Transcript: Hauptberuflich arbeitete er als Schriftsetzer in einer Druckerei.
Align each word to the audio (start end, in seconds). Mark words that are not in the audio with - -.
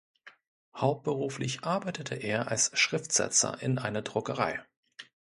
Hauptberuflich 0.75 1.63
arbeitete 1.63 2.15
er 2.15 2.47
als 2.47 2.71
Schriftsetzer 2.73 3.61
in 3.61 3.77
einer 3.77 4.01
Druckerei. 4.01 4.59